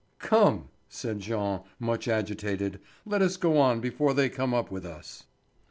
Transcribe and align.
"Come," 0.17 0.69
said 0.89 1.19
Jean, 1.19 1.61
much 1.77 2.07
agitated. 2.07 2.79
"Let 3.05 3.21
us 3.21 3.37
go 3.37 3.59
on 3.59 3.81
before 3.81 4.15
they 4.15 4.29
come 4.29 4.51
up 4.51 4.71
with 4.71 4.83
us." 4.83 5.25